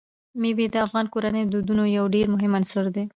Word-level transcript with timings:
مېوې 0.41 0.65
د 0.71 0.75
افغان 0.85 1.05
کورنیو 1.13 1.45
د 1.47 1.51
دودونو 1.53 1.83
یو 1.97 2.05
ډېر 2.15 2.25
مهم 2.33 2.51
عنصر 2.59 2.85
دی. 2.95 3.03